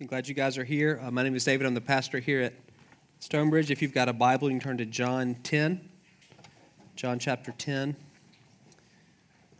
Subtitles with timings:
[0.00, 0.98] I'm glad you guys are here.
[1.02, 1.66] Uh, my name is David.
[1.66, 2.54] I'm the pastor here at
[3.18, 3.70] Stonebridge.
[3.70, 5.78] If you've got a Bible, you can turn to John 10.
[6.96, 7.94] John chapter 10.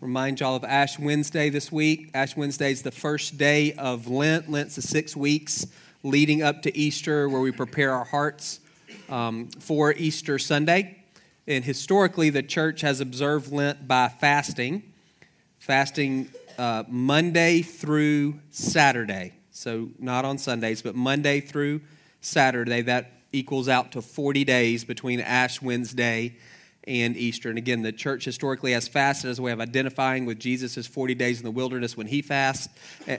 [0.00, 2.08] Remind y'all of Ash Wednesday this week.
[2.14, 4.50] Ash Wednesday is the first day of Lent.
[4.50, 5.66] Lent's the six weeks
[6.02, 8.60] leading up to Easter, where we prepare our hearts
[9.10, 11.04] um, for Easter Sunday.
[11.46, 14.90] And historically, the church has observed Lent by fasting,
[15.58, 19.34] fasting uh, Monday through Saturday.
[19.52, 21.80] So, not on Sundays, but Monday through
[22.20, 22.82] Saturday.
[22.82, 26.36] That equals out to 40 days between Ash Wednesday
[26.84, 27.48] and Easter.
[27.48, 31.14] And again, the church historically has fasted as a way of identifying with Jesus' 40
[31.14, 32.72] days in the wilderness when he fasted,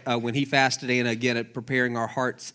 [0.05, 2.53] uh, when he fasted, and again, at preparing our hearts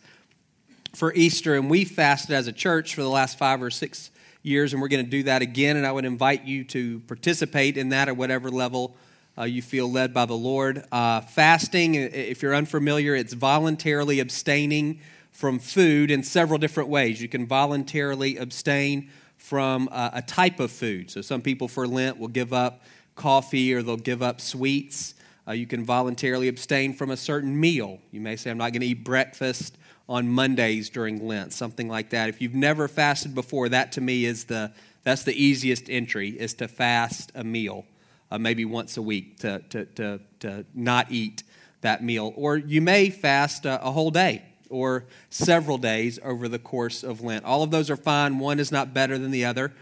[0.94, 1.54] for Easter.
[1.54, 4.10] And we fasted as a church for the last five or six
[4.42, 5.76] years, and we're going to do that again.
[5.76, 8.96] And I would invite you to participate in that at whatever level
[9.38, 10.84] uh, you feel led by the Lord.
[10.90, 15.00] Uh, fasting, if you're unfamiliar, it's voluntarily abstaining
[15.32, 17.20] from food in several different ways.
[17.20, 21.10] You can voluntarily abstain from uh, a type of food.
[21.10, 22.82] So, some people for Lent will give up
[23.14, 25.14] coffee or they'll give up sweets.
[25.46, 28.00] Uh, you can voluntarily abstain from a certain meal.
[28.10, 32.10] You may say, I'm not going to eat breakfast on Mondays during Lent, something like
[32.10, 32.28] that.
[32.28, 36.54] If you've never fasted before, that to me is the that's the easiest entry is
[36.54, 37.84] to fast a meal,
[38.30, 41.42] uh, maybe once a week, to, to, to, to not eat
[41.80, 42.32] that meal.
[42.36, 47.20] Or you may fast a, a whole day or several days over the course of
[47.20, 47.44] Lent.
[47.44, 48.38] All of those are fine.
[48.38, 49.72] One is not better than the other.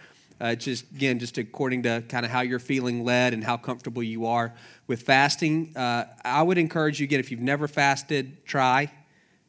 [0.40, 4.02] Uh, just again, just according to kind of how you're feeling led and how comfortable
[4.02, 4.52] you are
[4.86, 5.72] with fasting.
[5.76, 8.90] Uh, I would encourage you again if you've never fasted, try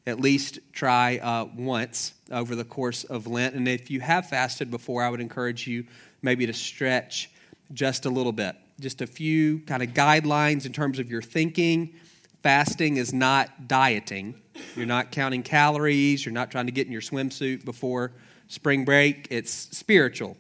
[0.07, 3.55] at least try uh, once over the course of Lent.
[3.55, 5.85] And if you have fasted before, I would encourage you
[6.21, 7.31] maybe to stretch
[7.73, 8.55] just a little bit.
[8.79, 11.95] Just a few kind of guidelines in terms of your thinking.
[12.43, 14.35] Fasting is not dieting.
[14.75, 16.25] You're not counting calories.
[16.25, 18.11] You're not trying to get in your swimsuit before
[18.47, 19.27] spring break.
[19.31, 20.37] It's spiritual.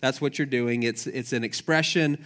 [0.00, 0.84] That's what you're doing.
[0.84, 2.24] It's, it's an expression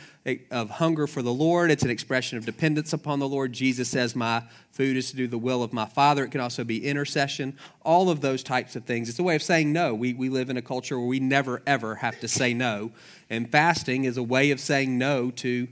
[0.51, 1.71] of hunger for the Lord.
[1.71, 3.55] It's an expression of dependence upon the Lord.
[3.55, 6.25] Jesus says, My food is to do the will of my Father.
[6.25, 9.09] It can also be intercession, all of those types of things.
[9.09, 9.95] It's a way of saying no.
[9.95, 12.93] We, we live in a culture where we never, ever have to say no.
[13.31, 15.67] And fasting is a way of saying no to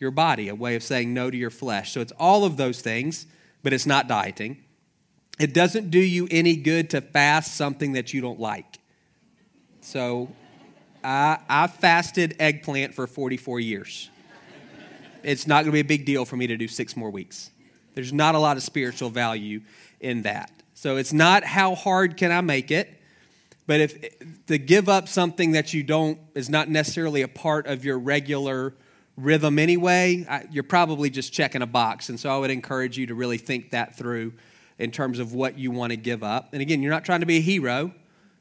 [0.00, 1.92] your body, a way of saying no to your flesh.
[1.92, 3.26] So it's all of those things,
[3.62, 4.56] but it's not dieting.
[5.38, 8.78] It doesn't do you any good to fast something that you don't like.
[9.80, 10.30] So
[11.04, 14.10] I, I fasted eggplant for 44 years.
[15.22, 17.50] It's not going to be a big deal for me to do six more weeks.
[17.94, 19.60] There's not a lot of spiritual value
[20.00, 20.50] in that.
[20.74, 23.00] So it's not how hard can I make it,
[23.66, 27.84] but if to give up something that you don't is not necessarily a part of
[27.84, 28.74] your regular
[29.16, 32.08] rhythm anyway, I, you're probably just checking a box.
[32.08, 34.32] And so I would encourage you to really think that through
[34.78, 36.52] in terms of what you want to give up.
[36.52, 37.92] And again, you're not trying to be a hero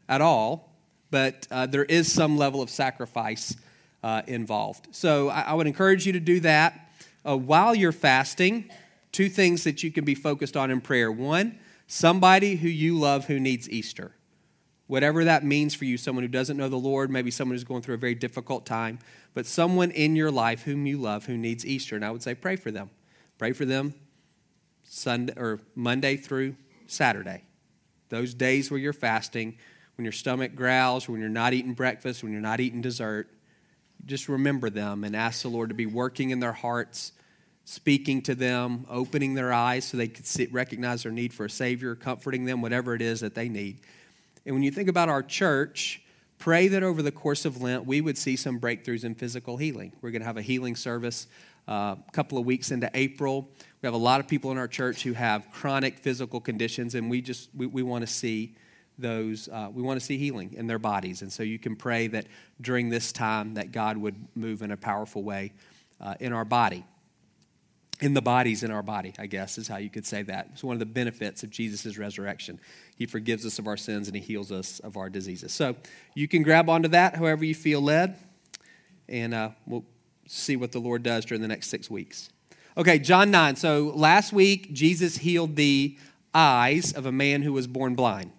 [0.10, 0.73] at all
[1.14, 3.56] but uh, there is some level of sacrifice
[4.02, 4.88] uh, involved.
[4.96, 6.90] So I, I, would encourage you to do that.
[7.24, 8.72] Uh, while you're fasting,
[9.12, 11.12] two things that you can be focused on in prayer.
[11.12, 14.16] One, somebody who you love who needs Easter.
[14.88, 17.84] Whatever that means for you, someone who doesn't know the Lord, maybe someone who's going
[17.84, 18.98] through a very difficult time,
[19.36, 21.96] but someone in your life whom you love who needs Easter.
[21.96, 22.90] And I would say pray for them.
[23.38, 23.94] Pray for them
[24.82, 26.56] Sunday or Monday through
[26.88, 27.44] Saturday.
[28.10, 29.58] Those days where you're fasting,
[29.96, 33.30] when your stomach growls, when you're not eating breakfast, when you're not eating dessert,
[34.06, 37.14] just remember them and ask the Lord to be working in their hearts,
[37.66, 41.50] speaking to them, opening their eyes so they could see, recognize their need for a
[41.50, 43.80] Savior, comforting them, whatever it is that they need.
[44.46, 46.02] And when you think about our church,
[46.38, 49.94] pray that over the course of Lent, we would see some breakthroughs in physical healing.
[50.02, 51.28] We're going to have a healing service
[51.68, 53.50] uh, a couple of weeks into April.
[53.82, 57.10] We have a lot of people in our church who have chronic physical conditions, and
[57.10, 58.56] we just we, we want to see
[58.98, 61.22] those uh, we want to see healing in their bodies.
[61.22, 62.28] And so you can pray that
[62.62, 65.52] during this time that god would move in a powerful way
[66.00, 66.86] uh, in our body.
[68.02, 70.50] In the bodies in our body i guess is how you could say that.
[70.54, 72.60] It's one of the benefits of jesus' resurrection.
[72.96, 75.52] He forgives us of our sins and he heals us of our diseases.
[75.52, 75.76] So
[76.14, 78.18] you can grab onto that however you feel led
[79.10, 79.86] and uh, we'll
[80.28, 82.30] see what the lord does during the next six weeks.
[82.78, 85.98] Okay john 9 so last week jesus healed the
[86.34, 88.32] eyes of a man who was born blind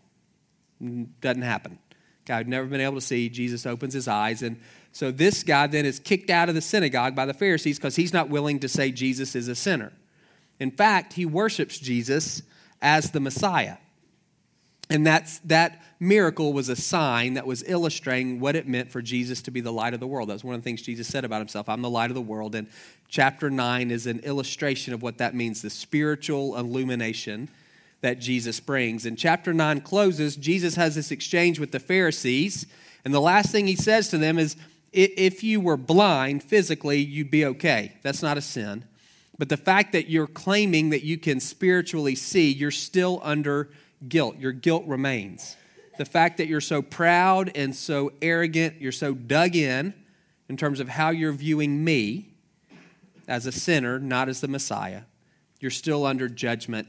[0.81, 1.79] doesn't happen.
[2.27, 3.29] Guy had never been able to see.
[3.29, 4.43] Jesus opens his eyes.
[4.43, 4.59] And
[4.93, 8.13] so this guy then is kicked out of the synagogue by the Pharisees because he's
[8.13, 9.93] not willing to say Jesus is a sinner.
[10.59, 12.43] In fact, he worships Jesus
[12.81, 13.77] as the Messiah.
[14.91, 19.43] And that's, that miracle was a sign that was illustrating what it meant for Jesus
[19.43, 20.29] to be the light of the world.
[20.29, 22.55] That's one of the things Jesus said about himself I'm the light of the world.
[22.55, 22.69] And
[23.09, 27.49] chapter 9 is an illustration of what that means the spiritual illumination
[28.05, 29.07] that Jesus brings.
[29.07, 32.67] And chapter 9 closes, Jesus has this exchange with the Pharisees,
[33.03, 34.57] and the last thing he says to them is
[34.93, 37.95] if you were blind physically, you'd be okay.
[38.03, 38.85] That's not a sin.
[39.39, 43.71] But the fact that you're claiming that you can spiritually see, you're still under
[44.07, 44.37] guilt.
[44.37, 45.57] Your guilt remains.
[45.97, 49.95] The fact that you're so proud and so arrogant, you're so dug in
[50.51, 52.35] in terms of how you're viewing me
[53.27, 55.05] as a sinner, not as the Messiah,
[55.59, 56.89] you're still under judgment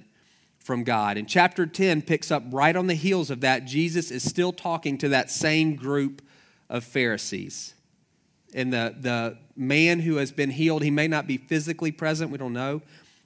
[0.65, 1.17] from God.
[1.17, 3.65] And chapter 10 picks up right on the heels of that.
[3.65, 6.23] Jesus is still talking to that same group
[6.71, 7.75] of Pharisees.
[8.55, 12.39] And the, the man who has been healed, he may not be physically present, we
[12.39, 12.81] don't know,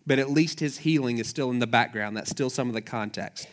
[0.06, 2.18] but at least his healing is still in the background.
[2.18, 3.48] That's still some of the context.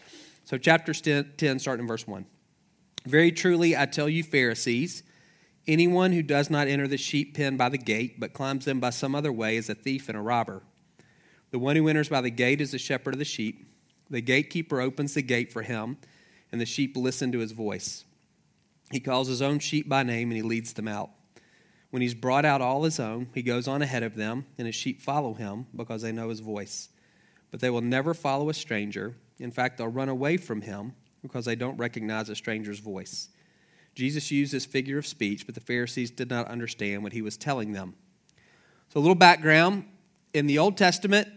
[0.44, 2.26] So, chapter 10, starting in verse 1.
[3.04, 5.04] Very truly, I tell you, Pharisees,
[5.68, 8.90] anyone who does not enter the sheep pen by the gate, but climbs in by
[8.90, 10.62] some other way, is a thief and a robber.
[11.52, 13.64] The one who enters by the gate is the shepherd of the sheep.
[14.10, 15.98] The gatekeeper opens the gate for him,
[16.52, 18.04] and the sheep listen to his voice.
[18.90, 21.10] He calls his own sheep by name, and he leads them out.
[21.90, 24.74] When he's brought out all his own, he goes on ahead of them, and his
[24.74, 26.88] sheep follow him because they know his voice.
[27.50, 29.16] But they will never follow a stranger.
[29.38, 33.28] In fact, they'll run away from him because they don't recognize a stranger's voice.
[33.94, 37.36] Jesus used this figure of speech, but the Pharisees did not understand what he was
[37.36, 37.94] telling them.
[38.90, 39.86] So, a little background
[40.34, 41.28] in the Old Testament,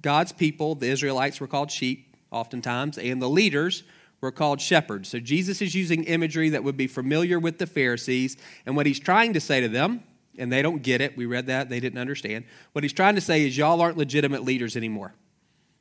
[0.00, 3.84] God's people, the Israelites, were called sheep oftentimes, and the leaders
[4.20, 5.08] were called shepherds.
[5.08, 8.36] So, Jesus is using imagery that would be familiar with the Pharisees,
[8.66, 10.02] and what he's trying to say to them,
[10.36, 12.44] and they don't get it, we read that, they didn't understand.
[12.72, 15.14] What he's trying to say is, y'all aren't legitimate leaders anymore.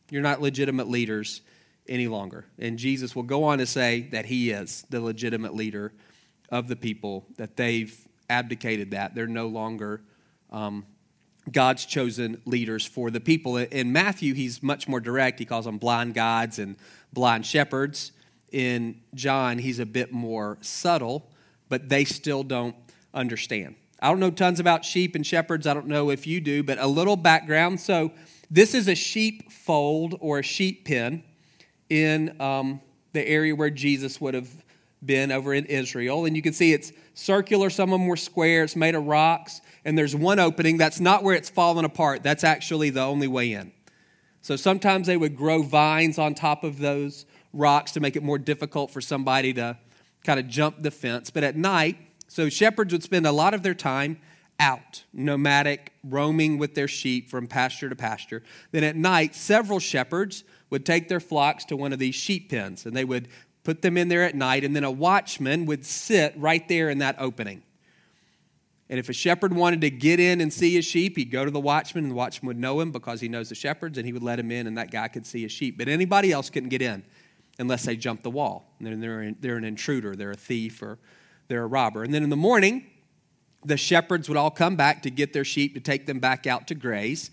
[0.09, 1.41] You're not legitimate leaders
[1.87, 2.45] any longer.
[2.59, 5.91] And Jesus will go on to say that he is the legitimate leader
[6.49, 7.95] of the people, that they've
[8.29, 9.15] abdicated that.
[9.15, 10.01] They're no longer
[10.51, 10.85] um,
[11.51, 13.57] God's chosen leaders for the people.
[13.57, 15.39] In Matthew, he's much more direct.
[15.39, 16.77] He calls them blind guides and
[17.11, 18.11] blind shepherds.
[18.51, 21.29] In John, he's a bit more subtle,
[21.69, 22.75] but they still don't
[23.13, 23.75] understand.
[23.99, 25.65] I don't know tons about sheep and shepherds.
[25.65, 27.79] I don't know if you do, but a little background.
[27.79, 28.11] So,
[28.51, 31.23] this is a sheep fold or a sheep pen
[31.89, 32.81] in um,
[33.13, 34.62] the area where Jesus would have
[35.05, 36.25] been over in Israel.
[36.25, 39.61] And you can see it's circular, some of them were square, it's made of rocks,
[39.85, 40.77] and there's one opening.
[40.77, 43.71] That's not where it's fallen apart, that's actually the only way in.
[44.41, 48.37] So sometimes they would grow vines on top of those rocks to make it more
[48.37, 49.77] difficult for somebody to
[50.23, 51.29] kind of jump the fence.
[51.29, 51.97] But at night,
[52.27, 54.19] so shepherds would spend a lot of their time
[54.59, 58.43] out, nomadic, roaming with their sheep from pasture to pasture.
[58.71, 62.85] Then at night, several shepherds would take their flocks to one of these sheep pens
[62.85, 63.27] and they would
[63.63, 66.99] put them in there at night, and then a watchman would sit right there in
[66.99, 67.63] that opening.
[68.89, 71.51] And if a shepherd wanted to get in and see his sheep, he'd go to
[71.51, 74.13] the watchman, and the watchman would know him because he knows the shepherds, and he
[74.13, 75.77] would let him in, and that guy could see his sheep.
[75.77, 77.03] But anybody else couldn't get in
[77.59, 78.65] unless they jumped the wall.
[78.79, 80.99] And they're, they're an intruder, they're a thief, or
[81.47, 82.03] they're a robber.
[82.03, 82.85] And then in the morning,
[83.63, 86.67] the shepherds would all come back to get their sheep to take them back out
[86.67, 87.31] to graze.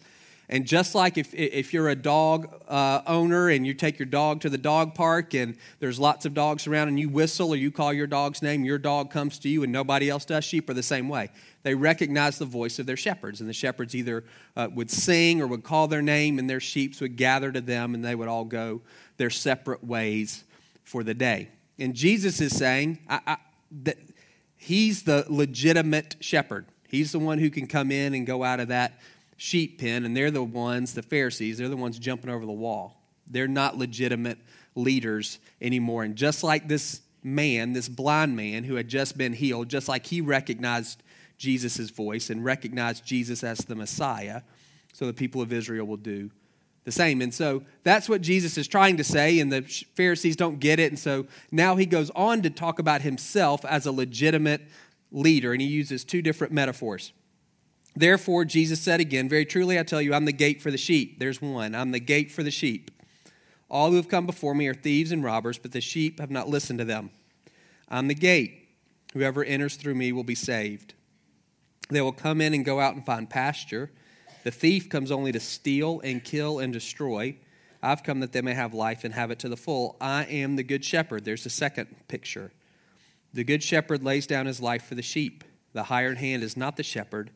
[0.52, 4.40] And just like if, if you're a dog uh, owner and you take your dog
[4.40, 7.70] to the dog park and there's lots of dogs around and you whistle or you
[7.70, 10.74] call your dog's name, your dog comes to you and nobody else does, sheep are
[10.74, 11.30] the same way.
[11.62, 14.24] They recognize the voice of their shepherds, and the shepherds either
[14.56, 17.94] uh, would sing or would call their name, and their sheep would gather to them
[17.94, 18.80] and they would all go
[19.18, 20.42] their separate ways
[20.82, 21.48] for the day.
[21.78, 23.36] And Jesus is saying I, I,
[23.82, 23.98] that
[24.56, 26.66] he's the legitimate shepherd.
[26.88, 28.98] He's the one who can come in and go out of that
[29.40, 33.00] sheep pen, and they're the ones, the Pharisees, they're the ones jumping over the wall.
[33.26, 34.36] They're not legitimate
[34.74, 36.02] leaders anymore.
[36.02, 40.04] And just like this man, this blind man who had just been healed, just like
[40.04, 41.02] he recognized
[41.38, 44.42] Jesus' voice and recognized Jesus as the Messiah,
[44.92, 46.30] so the people of Israel will do
[46.84, 47.22] the same.
[47.22, 49.62] And so that's what Jesus is trying to say, and the
[49.94, 50.92] Pharisees don't get it.
[50.92, 54.60] And so now he goes on to talk about himself as a legitimate
[55.10, 57.14] leader, and he uses two different metaphors.
[57.96, 61.18] Therefore, Jesus said again, Very truly I tell you, I'm the gate for the sheep.
[61.18, 61.74] There's one.
[61.74, 62.90] I'm the gate for the sheep.
[63.68, 66.48] All who have come before me are thieves and robbers, but the sheep have not
[66.48, 67.10] listened to them.
[67.88, 68.68] I'm the gate.
[69.12, 70.94] Whoever enters through me will be saved.
[71.88, 73.90] They will come in and go out and find pasture.
[74.44, 77.36] The thief comes only to steal and kill and destroy.
[77.82, 79.96] I've come that they may have life and have it to the full.
[80.00, 81.24] I am the good shepherd.
[81.24, 82.52] There's the second picture.
[83.32, 85.44] The good shepherd lays down his life for the sheep.
[85.72, 87.30] The hired hand is not the shepherd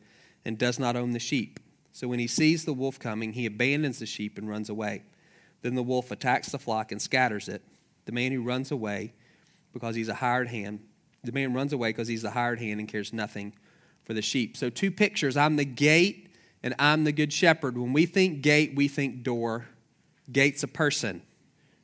[0.45, 1.59] and does not own the sheep.
[1.91, 5.03] So when he sees the wolf coming, he abandons the sheep and runs away.
[5.61, 7.63] Then the wolf attacks the flock and scatters it.
[8.05, 9.13] The man who runs away
[9.73, 10.79] because he's a hired hand,
[11.23, 13.53] the man runs away because he's a hired hand and cares nothing
[14.03, 14.55] for the sheep.
[14.55, 16.29] So, two pictures I'm the gate
[16.63, 17.77] and I'm the good shepherd.
[17.77, 19.65] When we think gate, we think door.
[20.31, 21.21] Gate's a person.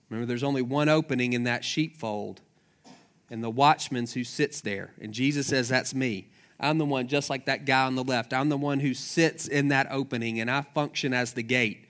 [0.09, 2.41] Remember, there's only one opening in that sheepfold,
[3.29, 4.93] and the watchman's who sits there.
[4.99, 6.29] And Jesus says, That's me.
[6.61, 8.33] I'm the one, just like that guy on the left.
[8.33, 11.87] I'm the one who sits in that opening, and I function as the gate.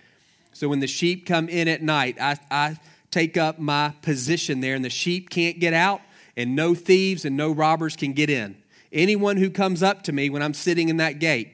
[0.53, 2.77] So when the sheep come in at night, I, I
[3.11, 6.01] take up my position there, and the sheep can't get out,
[6.37, 8.55] and no thieves and no robbers can get in.
[8.93, 11.53] Anyone who comes up to me when I'm sitting in that gate,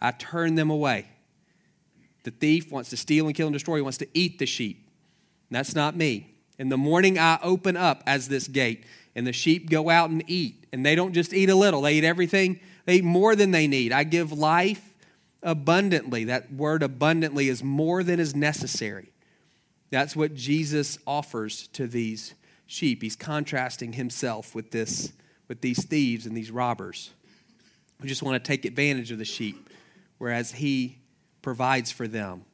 [0.00, 1.06] I turn them away.
[2.24, 4.88] The thief wants to steal and kill and destroy, he wants to eat the sheep.
[5.50, 6.34] That's not me.
[6.58, 10.22] In the morning, I open up as this gate, and the sheep go out and
[10.26, 10.64] eat.
[10.72, 13.66] And they don't just eat a little, they eat everything, they eat more than they
[13.66, 13.92] need.
[13.92, 14.94] I give life
[15.42, 16.24] abundantly.
[16.24, 19.12] That word abundantly is more than is necessary.
[19.90, 22.34] That's what Jesus offers to these
[22.66, 23.02] sheep.
[23.02, 25.12] He's contrasting himself with this
[25.48, 27.10] with these thieves and these robbers
[28.00, 29.68] who just want to take advantage of the sheep,
[30.16, 30.98] whereas he
[31.42, 32.44] provides for them.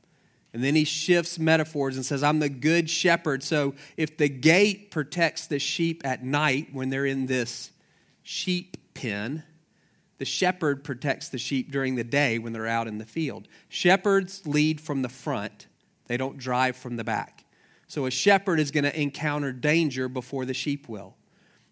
[0.59, 3.45] And then he shifts metaphors and says, I'm the good shepherd.
[3.45, 7.71] So if the gate protects the sheep at night when they're in this
[8.25, 9.45] sheep pen,
[10.19, 13.47] the shepherd protects the sheep during the day when they're out in the field.
[13.69, 15.69] Shepherds lead from the front,
[16.09, 17.45] they don't drive from the back.
[17.87, 21.15] So a shepherd is going to encounter danger before the sheep will.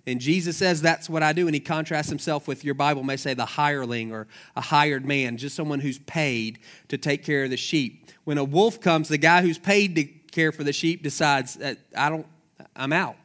[0.06, 1.46] And Jesus says that's what I do.
[1.48, 5.36] And he contrasts himself with your Bible may say the hireling or a hired man,
[5.36, 8.08] just someone who's paid to take care of the sheep.
[8.24, 11.78] When a wolf comes, the guy who's paid to care for the sheep decides, that
[11.96, 12.26] I don't,
[12.76, 13.16] I'm out.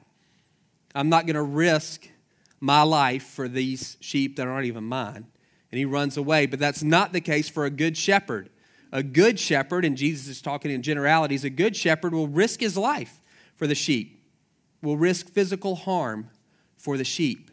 [0.95, 2.07] I'm not going to risk
[2.59, 5.27] my life for these sheep that aren't even mine.
[5.71, 6.47] And he runs away.
[6.47, 8.49] But that's not the case for a good shepherd.
[8.91, 12.75] A good shepherd, and Jesus is talking in generalities, a good shepherd will risk his
[12.75, 13.21] life
[13.55, 14.21] for the sheep,
[14.81, 16.29] will risk physical harm
[16.81, 17.51] for the sheep.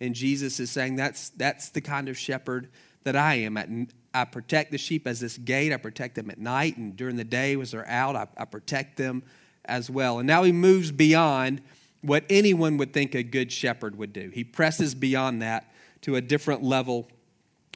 [0.00, 2.68] And Jesus is saying that's, that's the kind of shepherd
[3.04, 3.88] that I am.
[4.12, 5.72] I protect the sheep as this gate.
[5.72, 8.16] I protect them at night and during the day as they're out.
[8.16, 9.22] I, I protect them
[9.64, 10.18] as well.
[10.18, 11.60] And now he moves beyond
[12.00, 14.30] what anyone would think a good shepherd would do.
[14.32, 17.08] He presses beyond that to a different level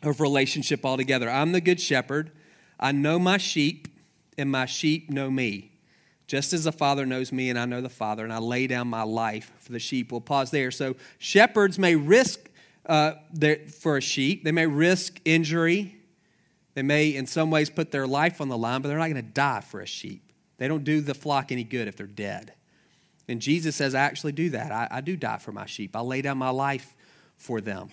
[0.02, 1.30] of relationship altogether.
[1.30, 2.30] I'm the good shepherd.
[2.78, 3.88] I know my sheep,
[4.36, 5.67] and my sheep know me.
[6.28, 8.86] Just as the Father knows me and I know the Father, and I lay down
[8.86, 10.12] my life for the sheep.
[10.12, 10.70] We'll pause there.
[10.70, 12.50] So, shepherds may risk
[12.84, 15.96] uh, their, for a sheep, they may risk injury.
[16.74, 19.16] They may, in some ways, put their life on the line, but they're not going
[19.16, 20.22] to die for a sheep.
[20.58, 22.52] They don't do the flock any good if they're dead.
[23.26, 24.70] And Jesus says, I actually do that.
[24.70, 26.94] I, I do die for my sheep, I lay down my life
[27.36, 27.88] for them.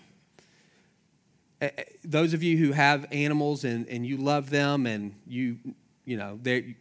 [2.04, 5.58] Those of you who have animals and, and you love them and you,
[6.04, 6.76] you know, they're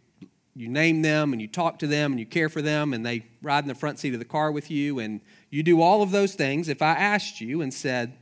[0.56, 3.24] you name them and you talk to them and you care for them and they
[3.42, 5.20] ride in the front seat of the car with you and
[5.50, 8.12] you do all of those things if i asked you and said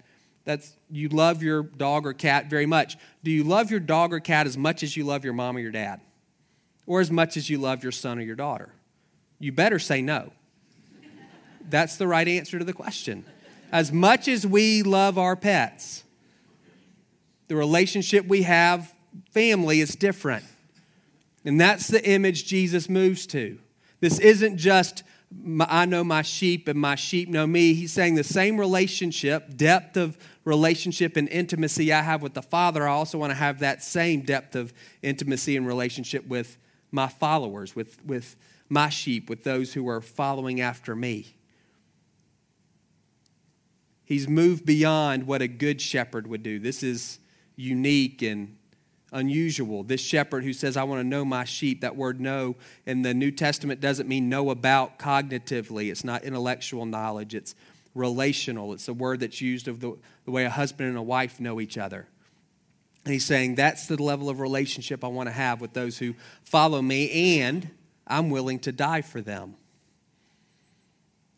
[0.45, 4.21] that's you love your dog or cat very much do you love your dog or
[4.21, 6.01] cat as much as you love your mom or your dad?
[6.87, 8.71] Or as much as you love your son or your daughter?
[9.39, 10.33] You better say no.
[11.69, 13.25] That's the right answer to the question.
[13.71, 16.05] As much as we love our pets
[17.49, 18.95] the relationship we have
[19.31, 20.45] family is different
[21.45, 23.59] and that's the image Jesus moves to.
[24.01, 25.03] This isn't just
[25.61, 27.75] I know my sheep and my sheep know me.
[27.75, 32.87] He's saying the same relationship, depth of relationship and intimacy I have with the Father,
[32.87, 34.73] I also want to have that same depth of
[35.03, 36.59] intimacy and relationship with
[36.91, 38.37] my followers, with, with
[38.69, 41.35] my sheep, with those who are following after me.
[44.05, 46.59] He's moved beyond what a good shepherd would do.
[46.59, 47.19] This is
[47.57, 48.57] unique and
[49.13, 49.83] unusual.
[49.83, 53.15] This shepherd who says, I want to know my sheep, that word know in the
[53.15, 55.91] New Testament doesn't mean know about cognitively.
[55.91, 57.55] It's not intellectual knowledge, it's
[57.95, 58.73] relational.
[58.73, 61.61] It's a word that's used of the, the way a husband and a wife know
[61.61, 62.09] each other.
[63.05, 66.15] And he's saying, That's the level of relationship I want to have with those who
[66.45, 67.71] follow me, and
[68.07, 69.57] I'm willing to die for them.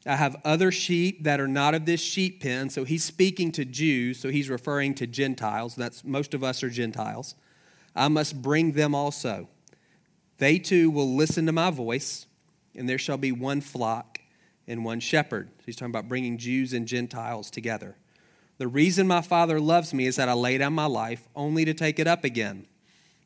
[0.06, 2.68] I have other sheep that are not of this sheep pen.
[2.68, 5.74] So he's speaking to Jews, so he's referring to Gentiles.
[5.74, 7.34] That's most of us are Gentiles.
[7.94, 9.48] I must bring them also.
[10.38, 12.26] They too will listen to my voice,
[12.74, 14.20] and there shall be one flock
[14.66, 15.50] and one shepherd.
[15.64, 17.96] He's talking about bringing Jews and Gentiles together.
[18.58, 21.74] The reason my Father loves me is that I lay down my life only to
[21.74, 22.66] take it up again.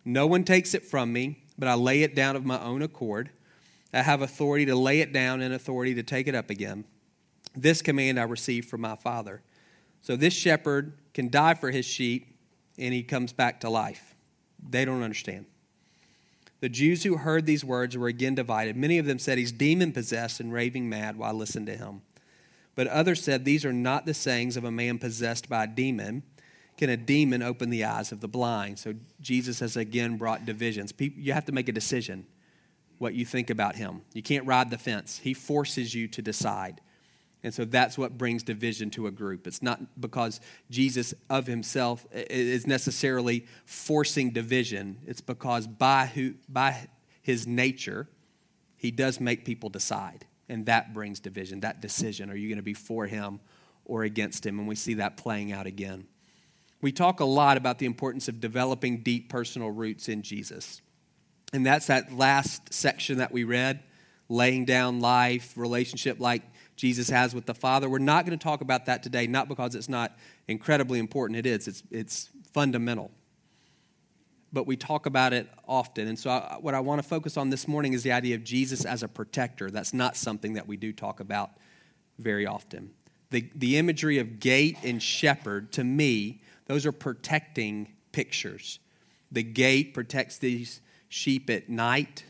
[0.05, 3.31] No one takes it from me, but I lay it down of my own accord.
[3.93, 6.85] I have authority to lay it down and authority to take it up again.
[7.55, 9.43] This command I received from my Father.
[10.03, 12.37] So this shepherd can die for his sheep,
[12.79, 14.15] and he comes back to life.
[14.67, 15.47] They don't understand.
[16.61, 18.77] The Jews who heard these words were again divided.
[18.77, 22.03] Many of them said, He's demon possessed and raving mad while listening to him.
[22.75, 26.23] But others said, These are not the sayings of a man possessed by a demon.
[26.77, 28.79] Can a demon open the eyes of the blind?
[28.79, 30.93] So Jesus has again brought divisions.
[30.99, 32.27] You have to make a decision.
[32.99, 34.03] what you think about him.
[34.13, 35.19] You can't ride the fence.
[35.19, 36.81] He forces you to decide.
[37.45, 39.47] And so that's what brings division to a group.
[39.47, 40.41] It's not because
[40.71, 44.99] Jesus of himself is necessarily forcing division.
[45.07, 46.89] It's because by who by
[47.23, 48.09] his nature,
[48.77, 50.27] he does make people decide.
[50.49, 52.31] And that brings division, that decision.
[52.31, 53.39] Are you going to be for him
[53.85, 54.59] or against him?
[54.59, 56.07] And we see that playing out again.
[56.81, 60.81] We talk a lot about the importance of developing deep personal roots in Jesus.
[61.53, 63.83] And that's that last section that we read
[64.29, 66.43] laying down life, relationship like
[66.79, 67.89] Jesus has with the Father.
[67.89, 70.17] We're not going to talk about that today, not because it's not
[70.47, 71.37] incredibly important.
[71.37, 73.11] It is, it's, it's fundamental.
[74.53, 76.07] But we talk about it often.
[76.07, 78.45] And so, I, what I want to focus on this morning is the idea of
[78.45, 79.71] Jesus as a protector.
[79.71, 81.51] That's not something that we do talk about
[82.19, 82.93] very often.
[83.31, 88.79] The, the imagery of gate and shepherd, to me, those are protecting pictures.
[89.33, 92.25] The gate protects these sheep at night,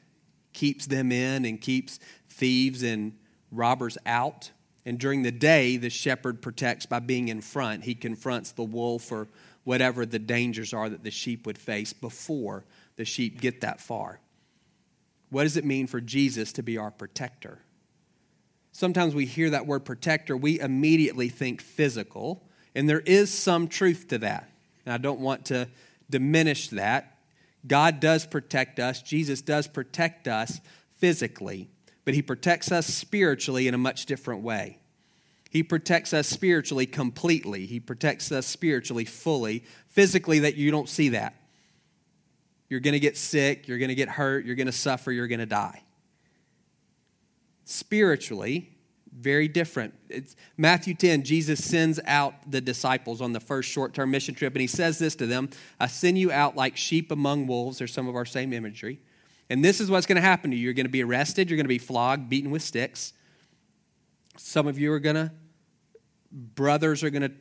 [0.54, 2.00] keeps them in, and keeps
[2.30, 3.12] thieves and
[3.50, 4.50] robbers out.
[4.84, 7.84] And during the day, the shepherd protects by being in front.
[7.84, 9.28] He confronts the wolf or
[9.64, 12.64] whatever the dangers are that the sheep would face before
[12.96, 14.20] the sheep get that far.
[15.30, 17.58] What does it mean for Jesus to be our protector?
[18.72, 24.08] Sometimes we hear that word protector, we immediately think physical, and there is some truth
[24.08, 24.48] to that.
[24.86, 25.68] And I don't want to
[26.08, 27.18] diminish that.
[27.66, 30.60] God does protect us, Jesus does protect us
[30.96, 31.68] physically,
[32.08, 34.78] but He protects us spiritually in a much different way.
[35.50, 39.62] He protects us spiritually completely, He protects us spiritually fully.
[39.88, 41.34] Physically, that you don't see that.
[42.70, 45.26] You're going to get sick, you're going to get hurt, you're going to suffer, you're
[45.26, 45.82] going to die.
[47.66, 48.70] Spiritually,
[49.14, 49.92] very different.
[50.08, 54.54] It's Matthew 10, Jesus sends out the disciples on the first short term mission trip,
[54.54, 57.76] and he says this to them I send you out like sheep among wolves.
[57.76, 58.98] There's some of our same imagery.
[59.50, 60.64] And this is what's going to happen to you.
[60.64, 63.12] You're going to be arrested, you're going to be flogged, beaten with sticks.
[64.36, 65.32] Some of you are going to,
[66.30, 67.32] brothers are going to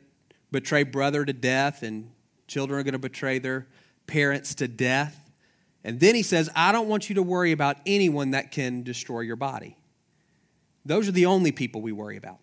[0.50, 2.10] betray brother to death, and
[2.46, 3.66] children are going to betray their
[4.06, 5.30] parents to death.
[5.84, 9.20] And then he says, I don't want you to worry about anyone that can destroy
[9.20, 9.76] your body.
[10.84, 12.38] Those are the only people we worry about.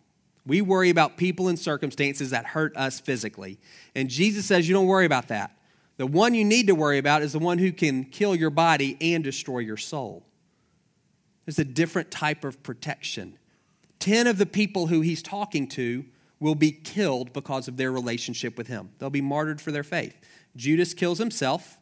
[0.46, 3.60] We worry about people and circumstances that hurt us physically.
[3.96, 5.55] And Jesus says, You don't worry about that.
[5.98, 8.98] The one you need to worry about is the one who can kill your body
[9.00, 10.26] and destroy your soul.
[11.46, 13.38] There's a different type of protection.
[14.00, 16.06] Ten of the people who he's talking to
[16.40, 18.90] will be killed because of their relationship with him.
[19.00, 20.16] They'll be martyred for their faith.
[20.56, 21.78] Judas kills himself,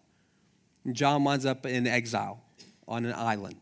[0.85, 2.41] and John winds up in exile
[2.87, 3.55] on an island.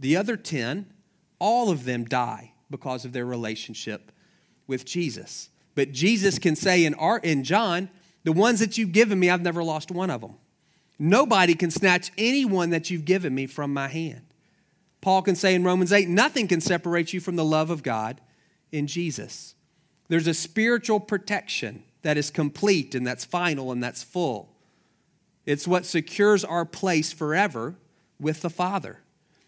[0.00, 0.92] The other ten
[1.38, 4.10] all of them die because of their relationship
[4.66, 5.50] with Jesus.
[5.74, 7.90] But Jesus can say in, our, in John,
[8.26, 10.34] the ones that you've given me, I've never lost one of them.
[10.98, 14.22] Nobody can snatch anyone that you've given me from my hand.
[15.00, 18.20] Paul can say in Romans 8, nothing can separate you from the love of God
[18.72, 19.54] in Jesus.
[20.08, 24.52] There's a spiritual protection that is complete and that's final and that's full.
[25.44, 27.76] It's what secures our place forever
[28.18, 28.98] with the Father.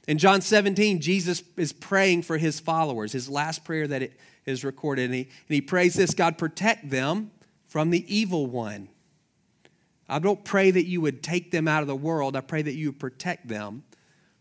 [0.06, 4.12] In John 17, Jesus is praying for his followers, his last prayer that
[4.46, 5.06] is recorded.
[5.06, 7.32] And he, and he prays this God, protect them
[7.68, 8.88] from the evil one.
[10.09, 12.35] I don't pray that you would take them out of the world.
[12.35, 13.85] I pray that you protect them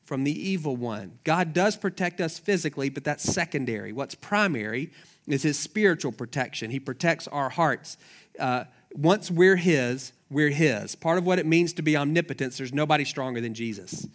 [0.05, 1.19] from the evil one.
[1.25, 3.91] God does protect us physically, but that's secondary.
[3.91, 4.91] What's primary
[5.27, 6.71] is his spiritual protection.
[6.71, 7.97] He protects our hearts.
[8.39, 8.63] Uh,
[8.93, 10.95] once we're his, we're his.
[10.95, 14.07] Part of what it means to be omnipotent, there's nobody stronger than Jesus.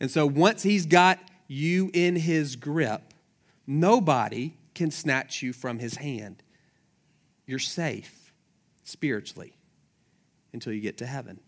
[0.00, 3.02] And so once he's got you in his grip,
[3.66, 6.42] nobody can snatch you from his hand.
[7.46, 8.23] You're safe
[8.84, 9.56] spiritually
[10.52, 11.40] until you get to heaven.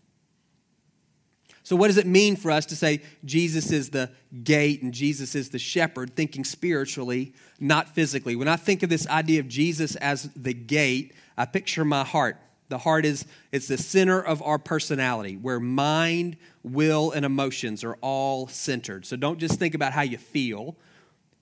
[1.63, 4.09] So, what does it mean for us to say Jesus is the
[4.43, 8.37] gate and Jesus is the shepherd, thinking spiritually, not physically?
[8.37, 12.37] When I think of this idea of Jesus as the gate, I picture my heart.
[12.69, 17.95] The heart is it's the center of our personality, where mind, will, and emotions are
[18.01, 19.05] all centered.
[19.05, 20.77] So don't just think about how you feel.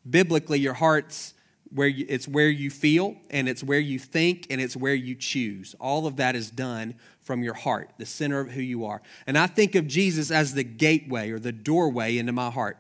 [0.10, 1.36] Biblically, your heart's
[1.71, 5.15] where you, it's where you feel, and it's where you think, and it's where you
[5.15, 5.75] choose.
[5.80, 9.01] All of that is done from your heart, the center of who you are.
[9.28, 12.78] And I think of Jesus as the gateway or the doorway into my heart.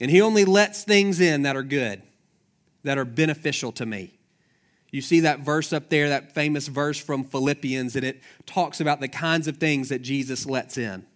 [0.00, 2.02] And He only lets things in that are good,
[2.82, 4.18] that are beneficial to me.
[4.90, 9.00] You see that verse up there, that famous verse from Philippians, and it talks about
[9.00, 11.06] the kinds of things that Jesus lets in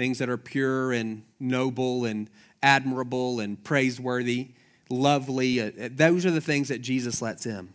[0.00, 2.30] things that are pure and noble and
[2.62, 4.48] admirable and praiseworthy,
[4.90, 5.60] lovely.
[5.60, 7.72] Uh, uh, those are the things that Jesus lets in.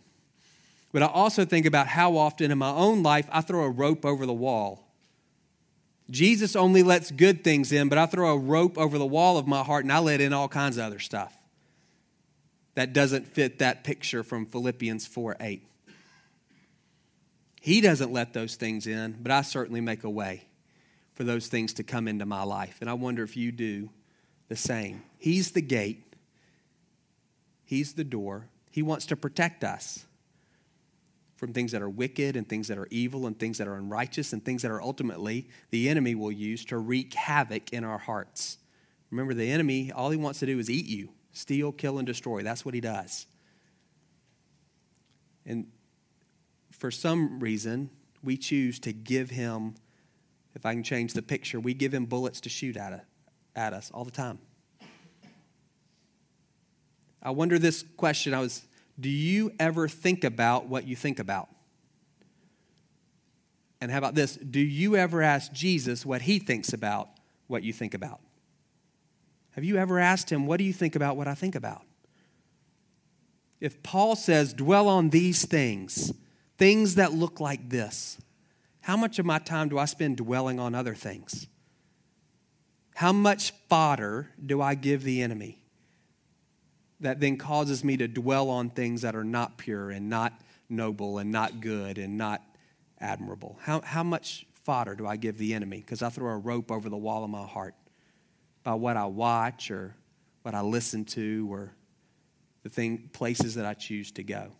[0.92, 4.04] But I also think about how often in my own life I throw a rope
[4.04, 4.86] over the wall
[6.10, 9.46] Jesus only lets good things in, but I throw a rope over the wall of
[9.46, 11.36] my heart and I let in all kinds of other stuff
[12.74, 15.62] that doesn't fit that picture from Philippians 4 8.
[17.60, 20.44] He doesn't let those things in, but I certainly make a way
[21.14, 22.76] for those things to come into my life.
[22.80, 23.88] And I wonder if you do
[24.48, 25.02] the same.
[25.18, 26.04] He's the gate,
[27.66, 28.48] He's the door.
[28.70, 30.06] He wants to protect us
[31.36, 34.32] from things that are wicked and things that are evil and things that are unrighteous
[34.32, 38.58] and things that are ultimately the enemy will use to wreak havoc in our hearts.
[39.10, 42.42] Remember, the enemy, all he wants to do is eat you, steal, kill, and destroy.
[42.42, 43.26] That's what he does.
[45.44, 45.66] And
[46.70, 47.90] for some reason,
[48.22, 49.74] we choose to give him,
[50.54, 53.04] if I can change the picture, we give him bullets to shoot at,
[53.54, 54.38] at us all the time.
[57.22, 58.34] I wonder this question.
[58.34, 58.62] I was
[58.98, 61.48] do you ever think about what you think about?
[63.80, 64.36] And how about this?
[64.36, 67.10] Do you ever ask Jesus what he thinks about
[67.46, 68.20] what you think about?
[69.50, 71.82] Have you ever asked him, What do you think about what I think about?
[73.60, 76.12] If Paul says, Dwell on these things,
[76.58, 78.18] things that look like this,
[78.80, 81.48] how much of my time do I spend dwelling on other things?
[82.94, 85.58] How much fodder do I give the enemy?
[87.00, 91.18] That then causes me to dwell on things that are not pure and not noble
[91.18, 92.42] and not good and not
[93.00, 93.58] admirable?
[93.62, 95.78] How, how much fodder do I give the enemy?
[95.78, 97.74] Because I throw a rope over the wall of my heart
[98.64, 99.94] by what I watch or
[100.42, 101.72] what I listen to or
[102.62, 104.50] the thing, places that I choose to go.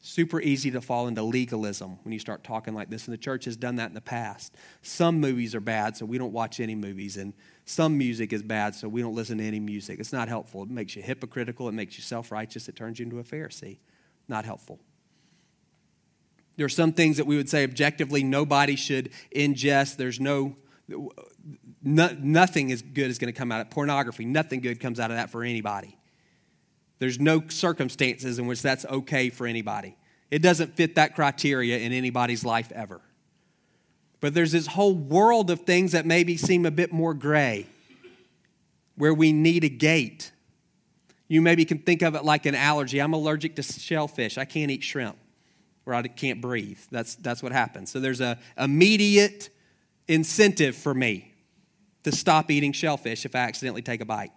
[0.00, 3.44] Super easy to fall into legalism when you start talking like this, and the church
[3.44, 4.54] has done that in the past.
[4.80, 7.34] Some movies are bad, so we don't watch any movies, and
[7.68, 10.00] some music is bad, so we don't listen to any music.
[10.00, 10.62] It's not helpful.
[10.62, 13.78] It makes you hypocritical, it makes you self righteous, it turns you into a Pharisee.
[14.26, 14.80] Not helpful.
[16.56, 19.96] There are some things that we would say objectively nobody should ingest.
[19.96, 20.56] There's no,
[20.88, 21.10] no
[21.82, 24.24] nothing is good is going to come out of pornography.
[24.24, 25.96] Nothing good comes out of that for anybody.
[26.98, 29.96] There's no circumstances in which that's okay for anybody.
[30.30, 33.00] It doesn't fit that criteria in anybody's life ever.
[34.20, 37.66] But there's this whole world of things that maybe seem a bit more gray,
[38.96, 40.32] where we need a gate.
[41.28, 43.00] You maybe can think of it like an allergy.
[43.00, 44.38] I'm allergic to shellfish.
[44.38, 45.16] I can't eat shrimp,
[45.86, 46.80] or I can't breathe.
[46.90, 47.90] That's, that's what happens.
[47.90, 49.50] So there's a immediate
[50.08, 51.32] incentive for me
[52.04, 54.32] to stop eating shellfish if I accidentally take a bite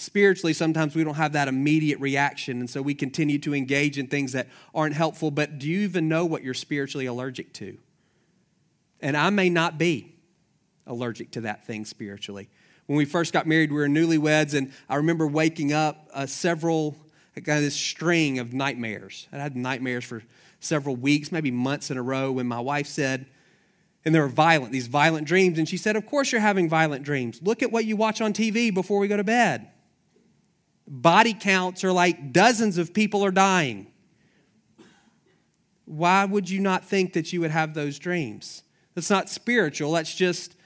[0.00, 2.60] spiritually, sometimes we don't have that immediate reaction.
[2.60, 5.30] And so we continue to engage in things that aren't helpful.
[5.30, 7.78] But do you even know what you're spiritually allergic to?
[9.02, 10.14] And I may not be
[10.86, 12.48] allergic to that thing spiritually.
[12.86, 16.96] When we first got married, we were newlyweds, and I remember waking up uh, several,
[17.34, 19.28] kind of this string of nightmares.
[19.32, 20.22] I had nightmares for
[20.58, 23.26] several weeks, maybe months in a row, when my wife said,
[24.04, 25.58] and they were violent, these violent dreams.
[25.58, 27.40] And she said, Of course you're having violent dreams.
[27.42, 29.70] Look at what you watch on TV before we go to bed
[30.90, 33.86] body counts are like dozens of people are dying.
[35.84, 38.64] Why would you not think that you would have those dreams?
[38.94, 39.92] That's not spiritual.
[39.92, 40.56] That's just,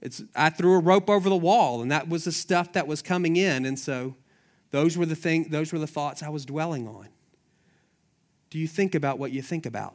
[0.00, 3.02] it's, I threw a rope over the wall, and that was the stuff that was
[3.02, 3.64] coming in.
[3.64, 4.16] And so
[4.70, 7.08] those were the thing, those were the thoughts I was dwelling on.
[8.50, 9.94] Do you think about what you think about?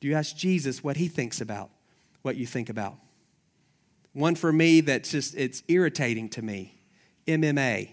[0.00, 1.70] Do you ask Jesus what he thinks about
[2.22, 2.96] what you think about?
[4.12, 6.80] One for me that's just, it's irritating to me
[7.26, 7.90] MMA.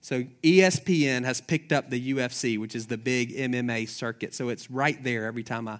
[0.00, 4.34] So ESPN has picked up the UFC, which is the big MMA circuit.
[4.34, 5.78] So it's right there every time I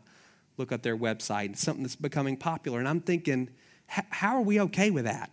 [0.56, 1.50] look at their website.
[1.50, 2.78] It's something that's becoming popular.
[2.78, 3.50] And I'm thinking,
[3.86, 5.30] how are we okay with that?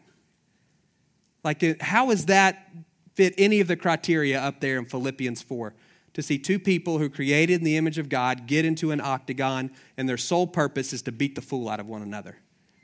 [1.43, 2.71] Like, uh, how does that
[3.15, 5.73] fit any of the criteria up there in Philippians 4?
[6.13, 9.71] To see two people who created in the image of God get into an octagon,
[9.95, 12.37] and their sole purpose is to beat the fool out of one another.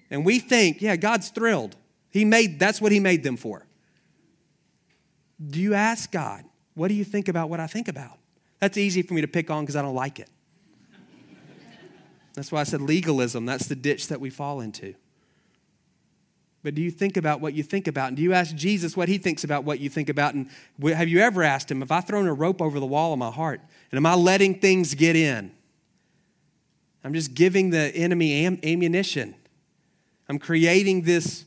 [0.09, 1.75] And we think, yeah, God's thrilled.
[2.11, 3.65] He made that's what he made them for.
[5.45, 6.45] Do you ask God,
[6.75, 8.17] what do you think about what I think about?
[8.59, 10.29] That's easy for me to pick on because I don't like it.
[12.35, 13.45] That's why I said legalism.
[13.45, 14.93] That's the ditch that we fall into.
[16.63, 18.07] But do you think about what you think about?
[18.07, 20.33] And do you ask Jesus what he thinks about what you think about?
[20.33, 20.49] And
[20.83, 23.29] have you ever asked him, Have I thrown a rope over the wall of my
[23.29, 25.51] heart, and am I letting things get in?
[27.03, 29.35] I'm just giving the enemy am- ammunition.
[30.27, 31.45] I'm creating this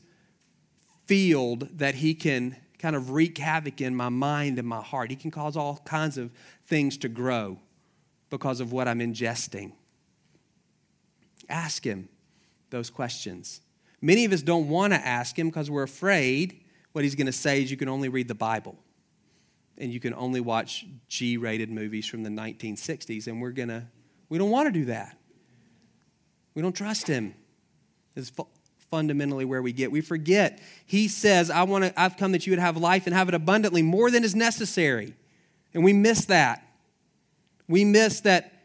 [1.05, 5.09] field that he can kind of wreak havoc in my mind and my heart.
[5.09, 6.31] He can cause all kinds of
[6.65, 7.59] things to grow
[8.29, 9.73] because of what I'm ingesting.
[11.49, 12.09] Ask him
[12.69, 13.61] those questions.
[14.01, 17.33] Many of us don't want to ask him because we're afraid what he's going to
[17.33, 18.77] say is you can only read the Bible
[19.77, 23.27] and you can only watch G rated movies from the 1960s.
[23.27, 23.85] And we're going to,
[24.27, 25.17] we don't want to do that.
[26.53, 27.35] We don't trust him.
[28.15, 28.47] is fu-
[28.91, 29.91] fundamentally where we get.
[29.91, 30.59] We forget.
[30.85, 33.35] He says, I want to, I've come that you would have life and have it
[33.35, 35.13] abundantly, more than is necessary.
[35.73, 36.65] And we miss that.
[37.67, 38.58] We miss that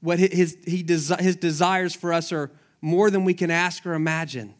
[0.00, 3.94] what his, he desi- his desires for us are more than we can ask or
[3.94, 4.54] imagine.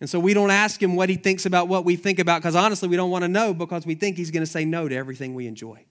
[0.00, 2.54] And so we don't ask him what he thinks about what we think about because
[2.54, 4.94] honestly, we don't want to know because we think he's going to say no to
[4.94, 5.84] everything we enjoy.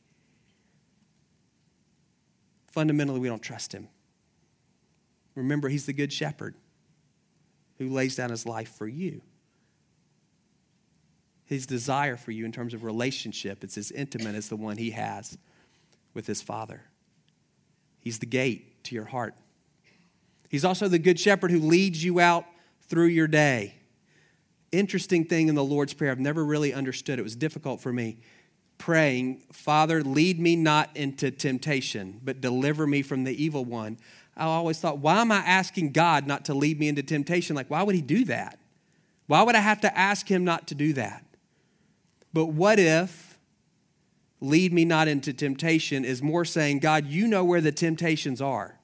[2.68, 3.90] Fundamentally, we don't trust him.
[5.36, 6.56] Remember, he's the good shepherd
[7.80, 9.22] who lays down his life for you.
[11.46, 14.92] His desire for you in terms of relationship, it's as intimate as the one he
[14.92, 15.38] has
[16.14, 16.82] with his father.
[18.00, 19.36] He's the gate to your heart.
[20.50, 22.46] He's also the good shepherd who leads you out
[22.82, 23.76] through your day.
[24.72, 27.20] Interesting thing in the Lord's Prayer, I've never really understood.
[27.20, 28.18] It was difficult for me.
[28.78, 33.98] Praying, Father, lead me not into temptation, but deliver me from the evil one.
[34.36, 37.56] I always thought, why am I asking God not to lead me into temptation?
[37.56, 38.60] Like, why would He do that?
[39.26, 41.26] Why would I have to ask Him not to do that?
[42.34, 43.28] But what if
[44.40, 48.77] lead me not into temptation is more saying, God, you know where the temptations are.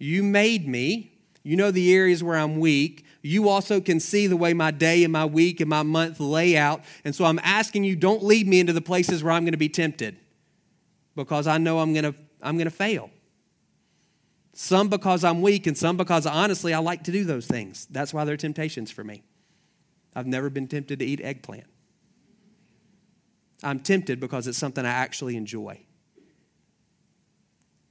[0.00, 1.12] You made me.
[1.44, 3.04] You know the areas where I'm weak.
[3.22, 6.56] You also can see the way my day and my week and my month lay
[6.56, 6.82] out.
[7.04, 9.58] And so I'm asking you, don't lead me into the places where I'm going to
[9.58, 10.16] be tempted
[11.14, 13.10] because I know I'm going to, I'm going to fail.
[14.52, 17.86] Some because I'm weak, and some because honestly I like to do those things.
[17.90, 19.22] That's why they're temptations for me.
[20.14, 21.66] I've never been tempted to eat eggplant.
[23.62, 25.80] I'm tempted because it's something I actually enjoy.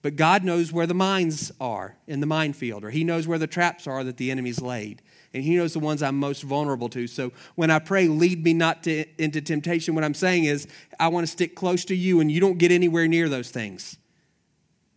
[0.01, 3.47] But God knows where the mines are in the minefield, or He knows where the
[3.47, 5.01] traps are that the enemy's laid.
[5.33, 7.05] And He knows the ones I'm most vulnerable to.
[7.05, 10.67] So when I pray, lead me not to, into temptation, what I'm saying is,
[10.99, 13.97] I want to stick close to you, and you don't get anywhere near those things.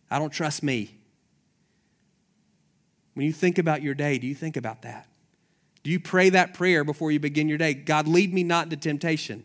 [0.09, 0.97] I don't trust me.
[3.13, 5.07] When you think about your day, do you think about that?
[5.83, 7.73] Do you pray that prayer before you begin your day?
[7.73, 9.43] God, lead me not into temptation.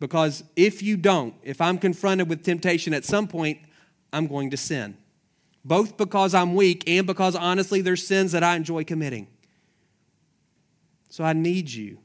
[0.00, 3.58] Because if you don't, if I'm confronted with temptation at some point,
[4.16, 4.96] I'm going to sin.
[5.64, 9.26] Both because I'm weak and because honestly, there's sins that I enjoy committing.
[11.10, 11.98] So I need you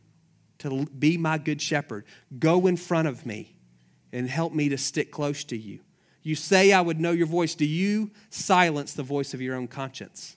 [0.59, 2.05] to be my good shepherd.
[2.37, 3.55] Go in front of me
[4.11, 5.79] and help me to stick close to you.
[6.21, 7.55] You say I would know your voice.
[7.55, 10.35] Do you silence the voice of your own conscience?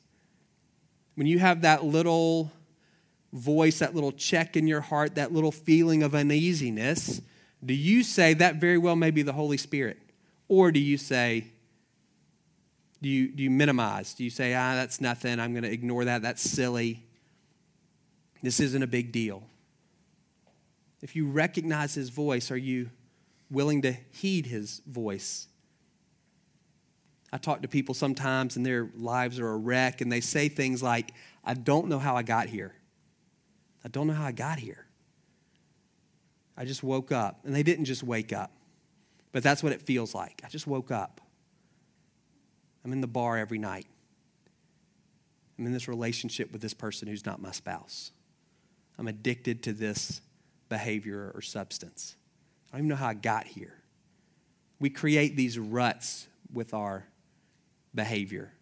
[1.14, 2.52] When you have that little
[3.32, 7.20] voice, that little check in your heart, that little feeling of uneasiness,
[7.64, 9.98] do you say that very well may be the Holy Spirit?
[10.48, 11.46] Or do you say,
[13.02, 14.14] do you, do you minimize?
[14.14, 17.04] Do you say, ah, that's nothing, I'm going to ignore that, that's silly,
[18.42, 19.42] this isn't a big deal?
[21.02, 22.90] If you recognize his voice, are you
[23.50, 25.48] willing to heed his voice?
[27.32, 30.82] I talk to people sometimes and their lives are a wreck, and they say things
[30.82, 31.12] like,
[31.44, 32.74] I don't know how I got here.
[33.84, 34.86] I don't know how I got here.
[36.56, 37.40] I just woke up.
[37.44, 38.52] And they didn't just wake up,
[39.32, 40.42] but that's what it feels like.
[40.44, 41.20] I just woke up.
[42.84, 43.86] I'm in the bar every night.
[45.58, 48.10] I'm in this relationship with this person who's not my spouse.
[48.98, 50.20] I'm addicted to this
[50.68, 52.16] behavior or substance.
[52.72, 53.74] I don't even know how I got here.
[54.80, 57.06] We create these ruts with our
[57.94, 58.52] behavior.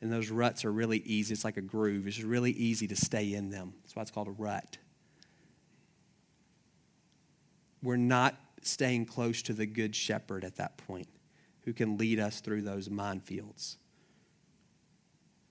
[0.00, 1.32] And those ruts are really easy.
[1.32, 2.06] It's like a groove.
[2.06, 3.72] It's really easy to stay in them.
[3.82, 4.78] That's why it's called a rut
[7.82, 11.08] we're not staying close to the good shepherd at that point
[11.64, 13.76] who can lead us through those minefields.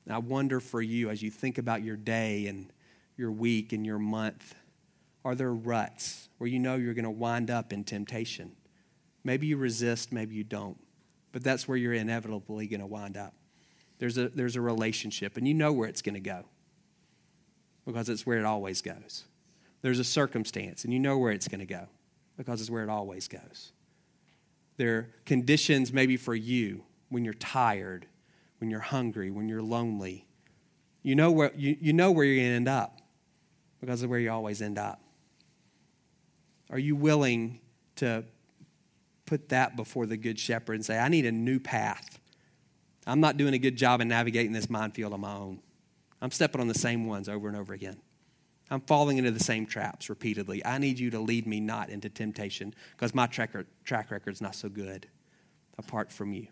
[0.09, 2.71] I wonder for you as you think about your day and
[3.15, 4.55] your week and your month,
[5.23, 8.51] are there ruts where you know you're going to wind up in temptation?
[9.23, 10.77] Maybe you resist, maybe you don't,
[11.31, 13.33] but that's where you're inevitably going to wind up.
[13.99, 16.45] There's a, there's a relationship, and you know where it's going to go
[17.85, 19.25] because it's where it always goes.
[19.83, 21.87] There's a circumstance, and you know where it's going to go
[22.35, 23.71] because it's where it always goes.
[24.81, 28.07] There are conditions maybe for you when you're tired,
[28.57, 30.25] when you're hungry, when you're lonely.
[31.03, 32.99] You know where, you, you know where you're going to end up
[33.79, 34.99] because of where you always end up.
[36.71, 37.59] Are you willing
[37.97, 38.23] to
[39.27, 42.19] put that before the Good Shepherd and say, I need a new path?
[43.05, 45.59] I'm not doing a good job in navigating this minefield on my own.
[46.23, 47.97] I'm stepping on the same ones over and over again.
[48.71, 50.65] I'm falling into the same traps repeatedly.
[50.65, 53.51] I need you to lead me not into temptation because my track,
[53.83, 55.07] track record's not so good
[55.77, 56.47] apart from you.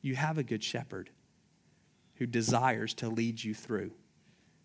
[0.00, 1.10] You have a good shepherd
[2.14, 3.92] who desires to lead you through.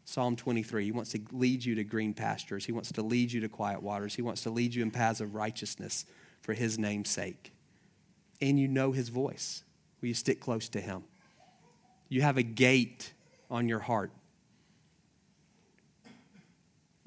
[0.06, 2.66] Psalm 23, he wants to lead you to green pastures.
[2.66, 4.16] He wants to lead you to quiet waters.
[4.16, 6.06] He wants to lead you in paths of righteousness
[6.40, 7.52] for his name's sake.
[8.40, 9.66] And you know his voice.
[10.00, 11.04] Will you stick close to him?
[12.08, 13.14] You have a gate
[13.52, 14.12] on your heart.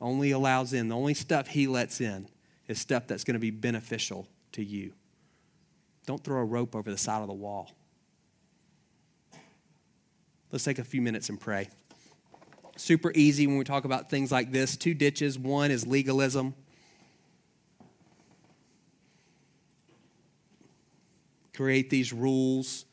[0.00, 2.26] Only allows in, the only stuff He lets in
[2.68, 4.92] is stuff that's going to be beneficial to you.
[6.06, 7.70] Don't throw a rope over the side of the wall.
[10.50, 11.68] Let's take a few minutes and pray.
[12.76, 14.76] Super easy when we talk about things like this.
[14.76, 15.38] Two ditches.
[15.38, 16.54] One is legalism.
[21.54, 22.86] Create these rules.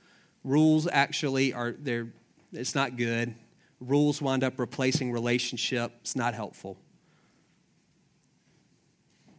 [0.44, 2.10] Rules actually are they're
[2.52, 3.34] it's not good.
[3.80, 5.92] Rules wind up replacing relationship.
[6.02, 6.78] It's not helpful.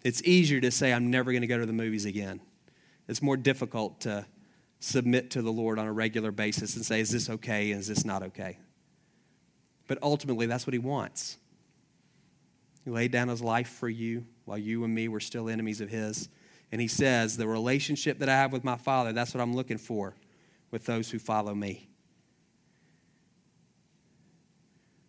[0.04, 2.40] It's easier to say, I'm never going to go to the movies again.
[3.08, 4.26] It's more difficult to
[4.80, 7.88] submit to the Lord on a regular basis and say, Is this okay and is
[7.88, 8.58] this not okay?
[9.86, 11.38] But ultimately, that's what He wants.
[12.84, 15.88] He laid down His life for you while you and me were still enemies of
[15.88, 16.28] His.
[16.70, 19.78] And He says, The relationship that I have with my Father, that's what I'm looking
[19.78, 20.14] for
[20.70, 21.88] with those who follow me.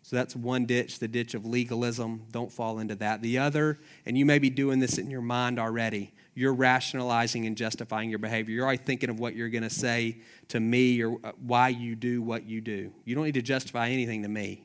[0.10, 2.24] So that's one ditch, the ditch of legalism.
[2.32, 3.22] Don't fall into that.
[3.22, 7.56] The other, and you may be doing this in your mind already, you're rationalizing and
[7.56, 8.56] justifying your behavior.
[8.56, 10.18] You're already thinking of what you're going to say
[10.48, 12.92] to me or uh, why you do what you do.
[13.06, 14.64] You don't need to justify anything to me.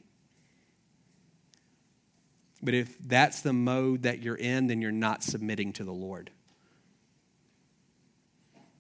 [2.63, 6.31] But if that's the mode that you're in, then you're not submitting to the Lord.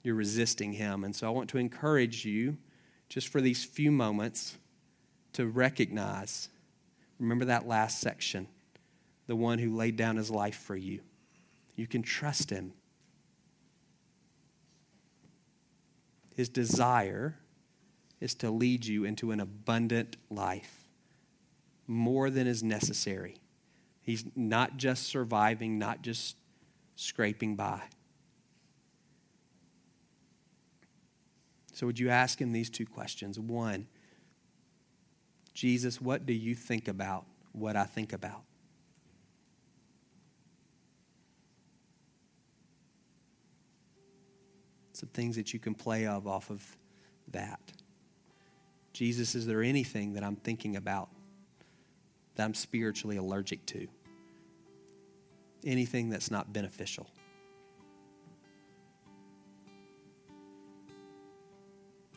[0.02, 1.04] You're resisting Him.
[1.04, 2.56] And so I want to encourage you,
[3.10, 4.56] just for these few moments,
[5.34, 6.48] to recognize
[7.18, 8.48] Remember that last section
[9.26, 11.00] the one who laid down his life for you.
[11.76, 12.72] You can trust him.
[16.36, 17.38] His desire
[18.20, 20.88] is to lead you into an abundant life,
[21.86, 23.36] more than is necessary.
[24.02, 26.36] He's not just surviving, not just
[26.96, 27.82] scraping by.
[31.72, 33.38] So, would you ask him these two questions?
[33.38, 33.88] One,
[35.54, 38.42] Jesus, what do you think about what I think about?
[44.92, 46.76] Some things that you can play of off of
[47.30, 47.60] that.
[48.92, 51.08] Jesus, is there anything that I'm thinking about
[52.34, 53.86] that I'm spiritually allergic to?
[55.64, 57.08] Anything that's not beneficial?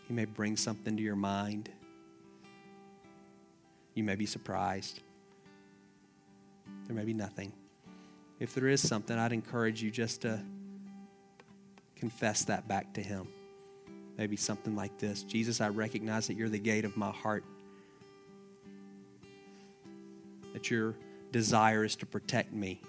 [0.08, 1.70] He may bring something to your mind
[3.98, 5.02] you may be surprised.
[6.86, 7.52] There may be nothing.
[8.40, 10.40] If there is something, I'd encourage you just to
[11.96, 13.28] confess that back to Him.
[14.18, 17.44] Maybe something like this Jesus, I recognize that you're the gate of my heart,
[20.54, 20.96] that your
[21.32, 22.82] desire is to protect me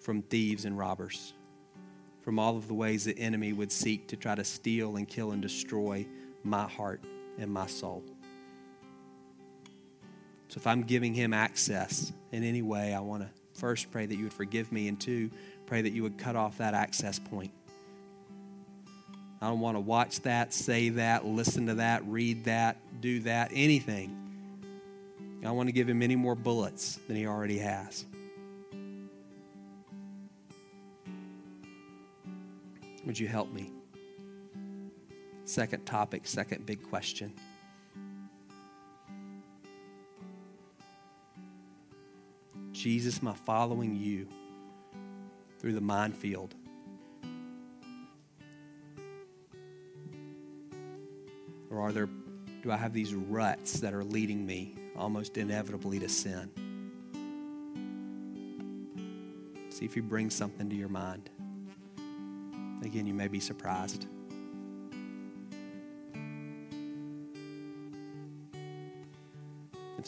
[0.00, 1.32] from thieves and robbers,
[2.22, 5.32] from all of the ways the enemy would seek to try to steal and kill
[5.32, 6.06] and destroy
[6.44, 7.02] my heart
[7.38, 8.04] and my soul.
[10.48, 14.16] So if I'm giving him access in any way, I want to first pray that
[14.16, 15.30] you would forgive me, and two,
[15.66, 17.52] pray that you would cut off that access point.
[19.40, 23.50] I don't want to watch that, say that, listen to that, read that, do that,
[23.52, 24.16] anything.
[25.44, 28.04] I want to give him any more bullets than he already has.
[33.06, 33.70] Would you help me?
[35.44, 37.32] Second topic, second big question.
[42.78, 44.28] Jesus, I following you
[45.58, 46.54] through the minefield?
[51.70, 52.08] Or are there,
[52.62, 56.52] do I have these ruts that are leading me almost inevitably to sin?
[59.70, 61.30] See if you bring something to your mind.
[62.84, 64.06] Again, you may be surprised.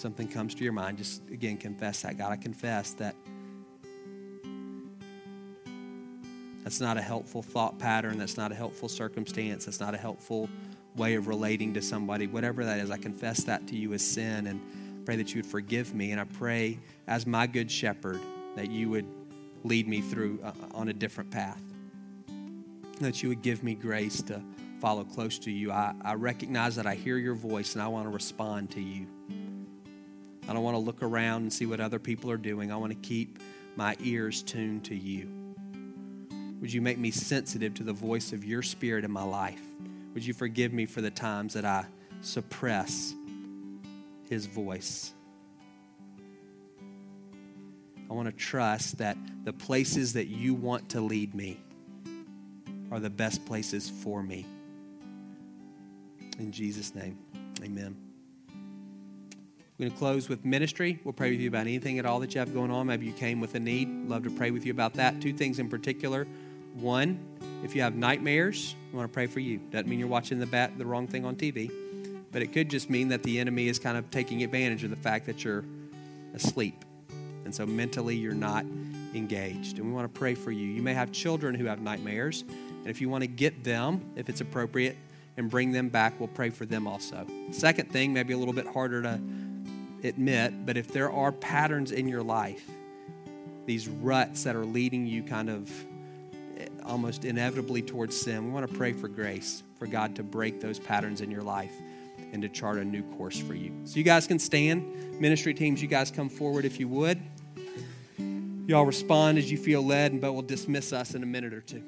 [0.00, 2.16] Something comes to your mind, just again confess that.
[2.18, 3.14] God, I confess that
[6.64, 8.18] that's not a helpful thought pattern.
[8.18, 9.66] That's not a helpful circumstance.
[9.66, 10.48] That's not a helpful
[10.96, 12.26] way of relating to somebody.
[12.26, 14.60] Whatever that is, I confess that to you as sin and
[15.04, 16.12] pray that you would forgive me.
[16.12, 18.20] And I pray, as my good shepherd,
[18.56, 19.06] that you would
[19.64, 21.62] lead me through uh, on a different path.
[23.00, 24.42] That you would give me grace to
[24.80, 25.72] follow close to you.
[25.72, 29.06] I, I recognize that I hear your voice and I want to respond to you.
[30.50, 32.72] I don't want to look around and see what other people are doing.
[32.72, 33.38] I want to keep
[33.76, 35.28] my ears tuned to you.
[36.60, 39.62] Would you make me sensitive to the voice of your spirit in my life?
[40.12, 41.86] Would you forgive me for the times that I
[42.20, 43.14] suppress
[44.28, 45.12] his voice?
[48.10, 51.60] I want to trust that the places that you want to lead me
[52.90, 54.46] are the best places for me.
[56.40, 57.16] In Jesus' name,
[57.62, 58.09] Amen.
[59.80, 60.98] We're going to close with ministry.
[61.04, 62.88] We'll pray with you about anything at all that you have going on.
[62.88, 63.88] Maybe you came with a need.
[64.06, 65.22] Love to pray with you about that.
[65.22, 66.26] Two things in particular.
[66.74, 67.18] One,
[67.64, 69.56] if you have nightmares, we want to pray for you.
[69.70, 71.72] Doesn't mean you're watching the bat the wrong thing on TV,
[72.30, 74.96] but it could just mean that the enemy is kind of taking advantage of the
[74.96, 75.64] fact that you're
[76.34, 76.84] asleep.
[77.46, 78.66] And so mentally you're not
[79.14, 79.78] engaged.
[79.78, 80.66] And we want to pray for you.
[80.66, 84.28] You may have children who have nightmares, and if you want to get them, if
[84.28, 84.98] it's appropriate,
[85.38, 87.26] and bring them back, we'll pray for them also.
[87.50, 89.18] Second thing, maybe a little bit harder to
[90.04, 92.68] admit, but if there are patterns in your life,
[93.66, 95.70] these ruts that are leading you kind of
[96.58, 100.60] eh, almost inevitably towards sin, we want to pray for grace, for God to break
[100.60, 101.72] those patterns in your life
[102.32, 103.72] and to chart a new course for you.
[103.84, 105.20] So you guys can stand.
[105.20, 107.20] Ministry teams, you guys come forward if you would.
[108.66, 111.82] Y'all respond as you feel led, but we'll dismiss us in a minute or two.